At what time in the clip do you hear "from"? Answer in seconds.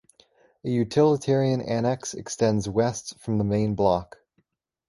3.19-3.37